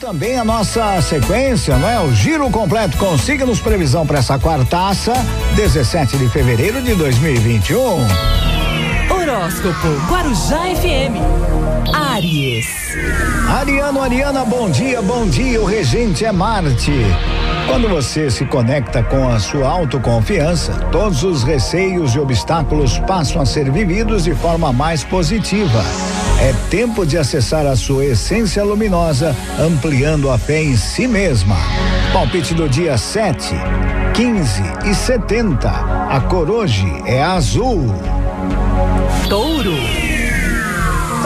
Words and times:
Também 0.00 0.38
a 0.38 0.44
nossa 0.44 1.00
sequência, 1.02 1.76
não 1.76 1.88
é? 1.88 2.00
O 2.00 2.12
giro 2.14 2.48
completo 2.50 2.96
com 2.96 3.16
signos 3.18 3.60
previsão 3.60 4.06
para 4.06 4.18
essa 4.18 4.38
quartaça, 4.38 5.12
17 5.54 6.16
de 6.16 6.28
fevereiro 6.28 6.80
de 6.80 6.94
2021. 6.94 7.78
Horóscopo 9.10 9.88
Guarujá 10.08 10.62
FM. 10.76 11.20
Aries. 11.94 12.66
Ariano, 13.48 14.00
Ariana, 14.00 14.44
bom 14.44 14.70
dia, 14.70 15.02
bom 15.02 15.26
dia. 15.26 15.60
O 15.60 15.64
regente 15.64 16.24
é 16.24 16.32
Marte. 16.32 16.92
Quando 17.66 17.88
você 17.88 18.30
se 18.30 18.44
conecta 18.46 19.02
com 19.02 19.28
a 19.28 19.38
sua 19.38 19.68
autoconfiança, 19.68 20.72
todos 20.90 21.22
os 21.22 21.42
receios 21.42 22.14
e 22.14 22.18
obstáculos 22.18 22.98
passam 23.00 23.42
a 23.42 23.46
ser 23.46 23.70
vividos 23.70 24.24
de 24.24 24.34
forma 24.34 24.72
mais 24.72 25.04
positiva. 25.04 25.82
É 26.42 26.52
tempo 26.68 27.06
de 27.06 27.16
acessar 27.16 27.64
a 27.66 27.76
sua 27.76 28.04
essência 28.04 28.64
luminosa, 28.64 29.32
ampliando 29.60 30.28
a 30.28 30.36
fé 30.36 30.60
em 30.60 30.76
si 30.76 31.06
mesma. 31.06 31.56
Palpite 32.12 32.52
do 32.52 32.68
dia 32.68 32.98
7, 32.98 33.54
15 34.12 34.62
e 34.90 34.92
70. 34.92 35.68
A 35.70 36.20
cor 36.22 36.50
hoje 36.50 36.84
é 37.06 37.22
azul. 37.22 37.94
Touro. 39.28 40.11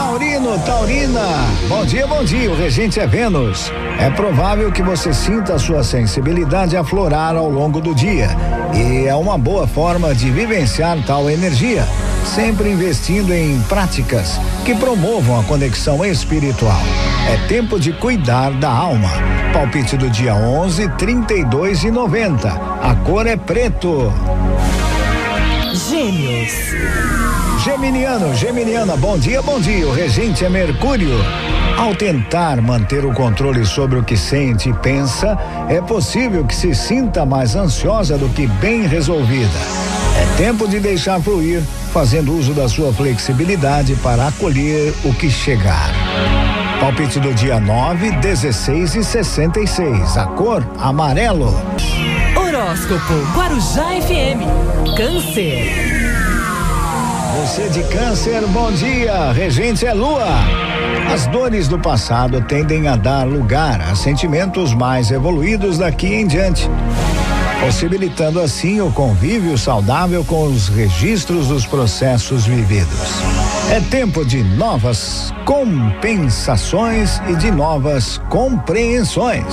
Taurino, 0.06 0.56
Taurina. 0.60 1.20
Bom 1.68 1.84
dia, 1.84 2.06
bom 2.06 2.22
dia. 2.22 2.48
O 2.48 2.54
regente 2.54 3.00
é 3.00 3.06
Vênus. 3.08 3.72
É 3.98 4.08
provável 4.08 4.70
que 4.70 4.80
você 4.80 5.12
sinta 5.12 5.54
a 5.54 5.58
sua 5.58 5.82
sensibilidade 5.82 6.76
aflorar 6.76 7.34
ao 7.34 7.50
longo 7.50 7.80
do 7.80 7.92
dia. 7.92 8.28
E 8.72 9.04
é 9.04 9.14
uma 9.16 9.36
boa 9.36 9.66
forma 9.66 10.14
de 10.14 10.30
vivenciar 10.30 10.96
tal 11.04 11.28
energia, 11.28 11.84
sempre 12.24 12.70
investindo 12.70 13.34
em 13.34 13.60
práticas 13.62 14.38
que 14.64 14.76
promovam 14.76 15.40
a 15.40 15.42
conexão 15.42 16.04
espiritual. 16.04 16.80
É 17.28 17.48
tempo 17.48 17.78
de 17.78 17.92
cuidar 17.92 18.52
da 18.52 18.70
alma. 18.70 19.10
Palpite 19.52 19.96
do 19.96 20.08
dia 20.08 20.36
11, 20.36 20.88
32 20.90 21.82
e 21.82 21.90
90. 21.90 22.48
A 22.48 22.94
cor 23.04 23.26
é 23.26 23.36
preto. 23.36 24.12
Gêmeos. 25.74 27.25
Geminiano, 27.66 28.32
Geminiana, 28.32 28.96
bom 28.96 29.18
dia, 29.18 29.42
bom 29.42 29.58
dia. 29.58 29.88
O 29.88 29.92
regente 29.92 30.44
é 30.44 30.48
Mercúrio. 30.48 31.16
Ao 31.76 31.92
tentar 31.96 32.62
manter 32.62 33.04
o 33.04 33.12
controle 33.12 33.66
sobre 33.66 33.98
o 33.98 34.04
que 34.04 34.16
sente 34.16 34.68
e 34.68 34.72
pensa, 34.72 35.36
é 35.68 35.80
possível 35.80 36.46
que 36.46 36.54
se 36.54 36.72
sinta 36.76 37.26
mais 37.26 37.56
ansiosa 37.56 38.16
do 38.16 38.28
que 38.28 38.46
bem 38.46 38.86
resolvida. 38.86 39.58
É 40.16 40.36
tempo 40.36 40.68
de 40.68 40.78
deixar 40.78 41.20
fluir, 41.20 41.60
fazendo 41.92 42.38
uso 42.38 42.54
da 42.54 42.68
sua 42.68 42.92
flexibilidade 42.92 43.96
para 43.96 44.28
acolher 44.28 44.94
o 45.04 45.12
que 45.12 45.28
chegar. 45.28 45.90
Palpite 46.78 47.18
do 47.18 47.34
dia 47.34 47.58
9, 47.58 48.12
16 48.12 48.94
e 48.94 49.02
66. 49.02 50.16
A 50.16 50.26
cor 50.26 50.64
amarelo. 50.78 51.52
Horóscopo 52.36 53.14
Guarujá 53.34 53.88
FM. 54.00 54.94
Câncer. 54.96 56.05
Você 57.40 57.68
de 57.68 57.82
câncer, 57.84 58.46
bom 58.46 58.72
dia. 58.72 59.30
Regente 59.30 59.84
é 59.84 59.92
lua. 59.92 60.26
As 61.12 61.26
dores 61.26 61.68
do 61.68 61.78
passado 61.78 62.40
tendem 62.40 62.88
a 62.88 62.96
dar 62.96 63.26
lugar 63.26 63.78
a 63.80 63.94
sentimentos 63.94 64.72
mais 64.72 65.10
evoluídos 65.10 65.76
daqui 65.76 66.06
em 66.14 66.26
diante, 66.26 66.68
possibilitando 67.60 68.40
assim 68.40 68.80
o 68.80 68.90
convívio 68.90 69.58
saudável 69.58 70.24
com 70.24 70.44
os 70.44 70.68
registros 70.68 71.48
dos 71.48 71.66
processos 71.66 72.46
vividos. 72.46 73.20
É 73.70 73.80
tempo 73.80 74.24
de 74.24 74.42
novas 74.42 75.32
compensações 75.44 77.20
e 77.28 77.36
de 77.36 77.50
novas 77.50 78.18
compreensões. 78.30 79.44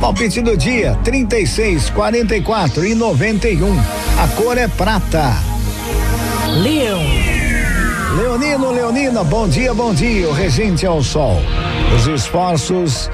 Palpite 0.00 0.40
do 0.40 0.56
dia: 0.56 0.98
36, 1.04 1.90
44 1.90 2.86
e 2.86 2.94
91. 2.94 3.78
A 4.18 4.28
cor 4.28 4.56
é 4.56 4.66
prata. 4.66 5.51
Leão. 6.60 7.00
Leonino, 8.14 8.70
Leonina, 8.70 9.24
bom 9.24 9.48
dia, 9.48 9.72
bom 9.72 9.94
dia. 9.94 10.28
O 10.28 10.32
regente 10.32 10.84
ao 10.84 11.02
sol. 11.02 11.40
Os 11.96 12.06
esforços 12.06 13.10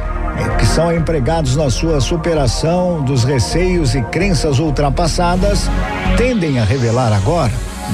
que 0.58 0.66
são 0.66 0.92
empregados 0.92 1.54
na 1.54 1.70
sua 1.70 2.00
superação 2.00 3.00
dos 3.02 3.22
receios 3.22 3.94
e 3.94 4.02
crenças 4.02 4.58
ultrapassadas 4.58 5.70
tendem 6.16 6.58
a 6.58 6.64
revelar 6.64 7.12
agora 7.12 7.52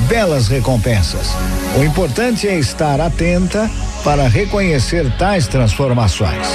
belas 0.08 0.48
recompensas. 0.48 1.34
O 1.78 1.84
importante 1.84 2.48
é 2.48 2.58
estar 2.58 2.98
atenta 2.98 3.70
para 4.02 4.26
reconhecer 4.26 5.12
tais 5.18 5.46
transformações. 5.46 6.48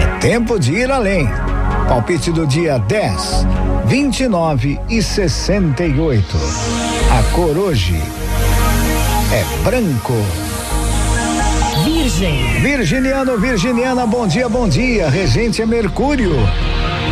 É 0.00 0.18
tempo 0.18 0.58
de 0.58 0.74
ir 0.74 0.90
além. 0.90 1.28
Palpite 1.88 2.32
do 2.32 2.44
dia 2.44 2.78
10, 2.78 3.46
29 3.86 4.80
e 4.88 5.00
68. 5.00 6.36
A 7.12 7.34
cor 7.34 7.56
hoje 7.56 8.00
é 9.32 9.44
branco. 9.64 10.12
Virgem. 11.84 12.60
Virginiano, 12.60 13.38
Virginiana, 13.38 14.06
bom 14.06 14.26
dia, 14.26 14.46
bom 14.46 14.68
dia. 14.68 15.08
Regente 15.08 15.62
é 15.62 15.66
Mercúrio. 15.66 16.36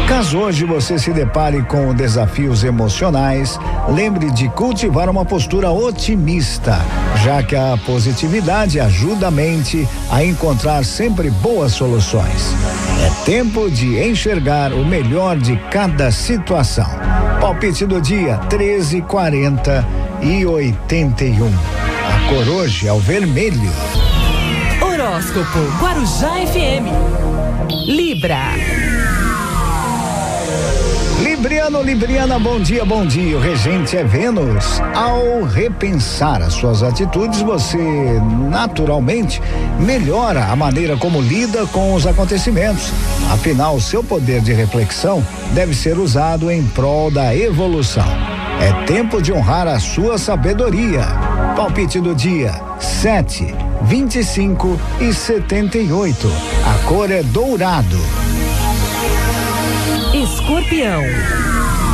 Caso 0.06 0.38
hoje 0.38 0.66
você 0.66 0.98
se 0.98 1.12
depare 1.12 1.62
com 1.62 1.94
desafios 1.94 2.62
emocionais, 2.62 3.58
lembre 3.88 4.30
de 4.32 4.50
cultivar 4.50 5.08
uma 5.08 5.24
postura 5.24 5.70
otimista, 5.70 6.78
já 7.24 7.42
que 7.42 7.56
a 7.56 7.78
positividade 7.86 8.78
ajuda 8.78 9.28
a 9.28 9.30
mente 9.30 9.88
a 10.10 10.22
encontrar 10.22 10.84
sempre 10.84 11.30
boas 11.30 11.72
soluções. 11.72 12.54
É 13.02 13.24
tempo 13.24 13.70
de 13.70 13.98
enxergar 13.98 14.74
o 14.74 14.84
melhor 14.84 15.38
de 15.38 15.56
cada 15.70 16.10
situação. 16.10 16.90
Palpite 17.40 17.86
do 17.86 17.98
dia 18.00 18.36
13, 18.36 19.00
40 19.02 19.86
e 20.20 20.44
81. 20.44 21.99
Cor 22.30 22.48
hoje 22.48 22.86
é 22.86 22.92
o 22.92 23.00
vermelho. 23.00 23.72
Horóscopo 24.80 25.58
Guarujá 25.80 26.34
FM. 26.46 26.86
Libra. 27.88 28.38
Libriano, 31.24 31.82
Libriana, 31.82 32.38
bom 32.38 32.60
dia, 32.60 32.84
bom 32.84 33.04
dia. 33.04 33.36
O 33.36 33.40
regente 33.40 33.96
é 33.96 34.04
Vênus. 34.04 34.80
Ao 34.94 35.42
repensar 35.42 36.40
as 36.40 36.52
suas 36.52 36.84
atitudes, 36.84 37.42
você 37.42 38.20
naturalmente 38.48 39.42
melhora 39.80 40.44
a 40.44 40.54
maneira 40.54 40.96
como 40.96 41.20
lida 41.20 41.66
com 41.66 41.94
os 41.94 42.06
acontecimentos. 42.06 42.92
Afinal, 43.32 43.80
seu 43.80 44.04
poder 44.04 44.40
de 44.40 44.52
reflexão 44.52 45.20
deve 45.52 45.74
ser 45.74 45.98
usado 45.98 46.48
em 46.48 46.64
prol 46.64 47.10
da 47.10 47.34
evolução. 47.34 48.39
É 48.60 48.84
tempo 48.84 49.22
de 49.22 49.32
honrar 49.32 49.66
a 49.66 49.80
sua 49.80 50.18
sabedoria. 50.18 51.00
Palpite 51.56 51.98
do 51.98 52.14
dia: 52.14 52.52
7, 52.78 53.54
25 53.82 54.78
e 55.00 55.14
78. 55.14 56.30
A 56.66 56.86
cor 56.86 57.10
é 57.10 57.22
dourado. 57.22 57.98
Escorpião. 60.12 61.02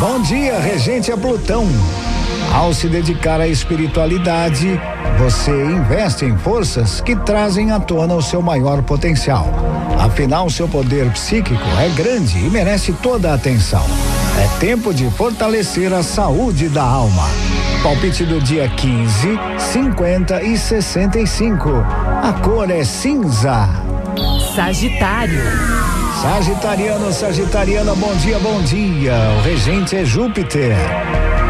Bom 0.00 0.20
dia, 0.20 0.58
regente 0.58 1.12
é 1.12 1.16
Plutão. 1.16 1.68
Ao 2.52 2.74
se 2.74 2.88
dedicar 2.88 3.40
à 3.40 3.46
espiritualidade, 3.46 4.80
você 5.18 5.52
investe 5.52 6.24
em 6.24 6.36
forças 6.36 7.00
que 7.00 7.14
trazem 7.14 7.70
à 7.70 7.78
tona 7.78 8.14
o 8.14 8.22
seu 8.22 8.42
maior 8.42 8.82
potencial. 8.82 9.48
Afinal, 10.00 10.50
seu 10.50 10.66
poder 10.66 11.10
psíquico 11.12 11.64
é 11.78 11.88
grande 11.90 12.38
e 12.38 12.50
merece 12.50 12.92
toda 12.92 13.30
a 13.30 13.34
atenção. 13.34 13.84
É 14.38 14.58
tempo 14.60 14.92
de 14.92 15.10
fortalecer 15.10 15.92
a 15.94 16.02
saúde 16.02 16.68
da 16.68 16.82
alma. 16.82 17.24
Palpite 17.82 18.24
do 18.24 18.38
dia 18.38 18.68
15, 18.68 19.38
50 19.58 20.42
e 20.42 20.58
65. 20.58 21.70
A 22.22 22.32
cor 22.42 22.70
é 22.70 22.84
cinza. 22.84 23.68
Sagitário. 24.54 25.42
Sagitariano, 26.20 27.12
Sagitariana, 27.12 27.94
bom 27.94 28.14
dia, 28.16 28.38
bom 28.38 28.60
dia. 28.62 29.14
O 29.38 29.42
regente 29.42 29.96
é 29.96 30.04
Júpiter. 30.04 30.76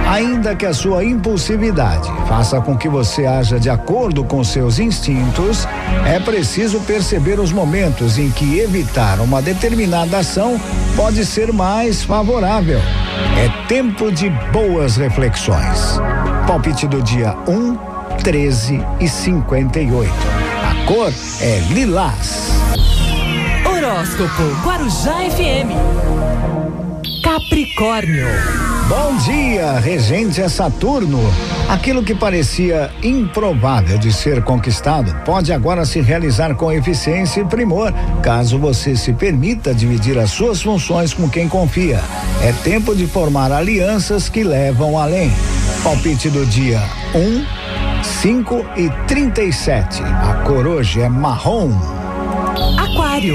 Ainda 0.06 0.54
que 0.54 0.64
a 0.64 0.72
sua 0.72 1.04
impulsividade 1.04 2.08
faça 2.28 2.60
com 2.60 2.76
que 2.76 2.88
você 2.88 3.26
haja 3.26 3.58
de 3.58 3.68
acordo 3.68 4.22
com 4.22 4.42
seus 4.44 4.78
instintos, 4.78 5.66
é 6.06 6.20
preciso 6.20 6.80
perceber 6.80 7.40
os 7.40 7.50
momentos 7.50 8.16
em 8.16 8.30
que 8.30 8.60
evitar 8.60 9.18
uma 9.20 9.42
determinada 9.42 10.18
ação 10.18 10.60
pode 10.94 11.26
ser 11.26 11.52
mais 11.52 12.04
favorável. 12.04 12.78
É 13.36 13.66
tempo 13.66 14.12
de 14.12 14.30
boas 14.52 14.96
reflexões. 14.96 16.00
Palpite 16.46 16.86
do 16.86 17.02
dia 17.02 17.36
1, 17.48 17.76
13 18.22 18.80
e 19.00 19.08
58. 19.08 20.12
A 20.62 20.86
cor 20.86 21.12
é 21.40 21.58
lilás. 21.70 22.50
Horóscopo 23.66 24.42
Guarujá 24.64 25.16
FM. 25.30 25.74
Capricórnio. 27.24 28.75
Bom 28.88 29.16
dia, 29.16 29.80
regente 29.80 30.48
Saturno. 30.48 31.18
Aquilo 31.68 32.04
que 32.04 32.14
parecia 32.14 32.88
improvável 33.02 33.98
de 33.98 34.12
ser 34.12 34.44
conquistado 34.44 35.12
pode 35.24 35.52
agora 35.52 35.84
se 35.84 36.00
realizar 36.00 36.54
com 36.54 36.70
eficiência 36.70 37.40
e 37.40 37.44
primor, 37.44 37.92
caso 38.22 38.60
você 38.60 38.94
se 38.94 39.12
permita 39.12 39.74
dividir 39.74 40.16
as 40.16 40.30
suas 40.30 40.62
funções 40.62 41.12
com 41.12 41.28
quem 41.28 41.48
confia. 41.48 42.00
É 42.40 42.52
tempo 42.62 42.94
de 42.94 43.08
formar 43.08 43.50
alianças 43.50 44.28
que 44.28 44.44
levam 44.44 44.96
além. 44.96 45.32
Palpite 45.82 46.30
do 46.30 46.46
dia 46.46 46.80
1, 47.12 47.18
um, 47.18 47.44
5 48.04 48.66
e 48.76 48.88
37. 49.08 50.00
A 50.04 50.44
cor 50.46 50.64
hoje 50.64 51.00
é 51.00 51.08
marrom. 51.08 51.72
Aquário. 52.78 53.34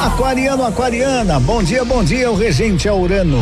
Aquariano, 0.00 0.64
aquariana, 0.64 1.40
bom 1.40 1.60
dia, 1.60 1.84
bom 1.84 2.04
dia, 2.04 2.30
o 2.30 2.36
regente 2.36 2.86
é 2.86 2.92
Urano. 2.92 3.38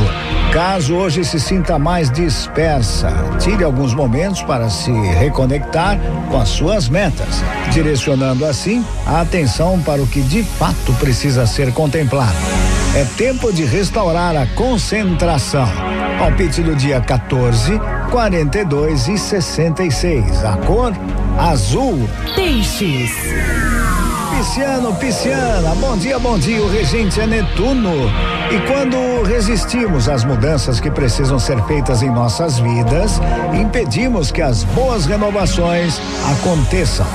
Caso 0.50 0.94
hoje 0.94 1.22
se 1.22 1.38
sinta 1.38 1.78
mais 1.78 2.10
dispersa, 2.10 3.12
tire 3.38 3.62
alguns 3.62 3.92
momentos 3.92 4.40
para 4.40 4.70
se 4.70 4.90
reconectar 4.90 5.98
com 6.30 6.40
as 6.40 6.48
suas 6.48 6.88
metas, 6.88 7.42
direcionando 7.70 8.46
assim 8.46 8.82
a 9.04 9.20
atenção 9.20 9.78
para 9.82 10.00
o 10.00 10.06
que 10.06 10.22
de 10.22 10.42
fato 10.42 10.94
precisa 10.94 11.46
ser 11.46 11.74
contemplado. 11.74 12.38
É 12.94 13.04
tempo 13.04 13.52
de 13.52 13.64
restaurar 13.66 14.34
a 14.34 14.46
concentração. 14.46 15.68
Palpite 16.18 16.62
do 16.62 16.74
dia 16.74 17.02
14, 17.02 17.78
42 18.10 19.08
e 19.08 19.18
66. 19.18 20.42
A 20.42 20.56
cor 20.56 20.94
azul. 21.38 22.08
Peixes. 22.34 23.10
Pisciano, 24.30 24.94
Pisciana, 24.94 25.74
bom 25.76 25.96
dia, 25.96 26.18
bom 26.18 26.38
dia. 26.38 26.62
O 26.62 26.68
regente 26.68 27.20
é 27.20 27.26
Netuno. 27.26 27.92
E 28.50 28.60
quando 28.66 29.22
resistimos 29.22 30.08
às 30.08 30.24
mudanças 30.24 30.80
que 30.80 30.90
precisam 30.90 31.38
ser 31.38 31.62
feitas 31.64 32.02
em 32.02 32.10
nossas 32.10 32.58
vidas, 32.58 33.20
impedimos 33.54 34.30
que 34.30 34.42
as 34.42 34.64
boas 34.64 35.06
renovações 35.06 36.00
aconteçam. 36.32 37.06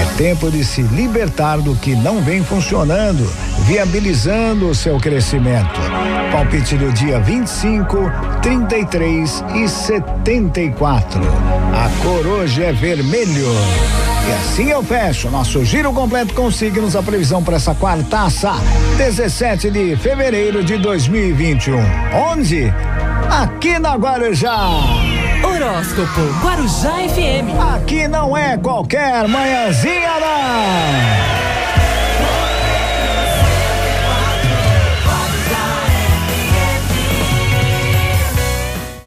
É 0.00 0.16
tempo 0.16 0.50
de 0.50 0.64
se 0.64 0.82
libertar 0.82 1.58
do 1.58 1.74
que 1.74 1.94
não 1.94 2.20
vem 2.20 2.42
funcionando, 2.42 3.24
viabilizando 3.66 4.68
o 4.68 4.74
seu 4.74 4.98
crescimento. 4.98 5.80
Palpite 6.32 6.76
do 6.76 6.92
dia 6.92 7.18
25, 7.20 7.96
33 8.42 9.44
e 9.54 9.68
74. 9.68 11.20
A 11.74 12.02
cor 12.02 12.26
hoje 12.26 12.62
é 12.62 12.72
vermelho. 12.72 14.09
E 14.28 14.32
assim 14.32 14.70
eu 14.70 14.82
fecho 14.82 15.30
nosso 15.30 15.64
giro 15.64 15.92
completo 15.92 16.34
com 16.34 16.50
signos, 16.50 16.94
a 16.94 17.02
previsão 17.02 17.42
para 17.42 17.56
essa 17.56 17.74
quartaça, 17.74 18.52
17 18.96 19.70
de 19.70 19.96
fevereiro 19.96 20.62
de 20.62 20.78
2021. 20.78 21.78
Onde? 22.30 22.72
Aqui 23.30 23.78
na 23.78 23.94
Guarujá. 23.96 24.68
Horóscopo 25.42 26.20
Guarujá 26.42 26.92
FM. 27.08 27.58
Aqui 27.74 28.06
não 28.06 28.36
é 28.36 28.56
qualquer 28.58 29.26
manhãzinha, 29.26 30.20
não. 30.20 31.59